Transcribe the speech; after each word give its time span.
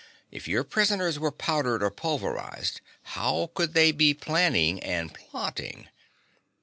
If 0.31 0.47
your 0.47 0.63
prisoners 0.63 1.19
were 1.19 1.31
powdered 1.31 1.83
or 1.83 1.91
pulverized, 1.91 2.81
how 3.03 3.51
could 3.53 3.75
they 3.75 3.91
be 3.91 4.15
planning 4.15 4.79
and 4.81 5.13
plotting?" 5.13 5.89